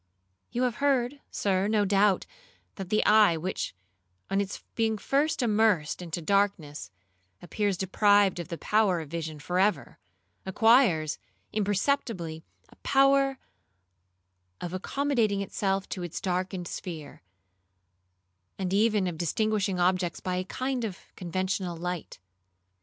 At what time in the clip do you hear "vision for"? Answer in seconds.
9.11-9.59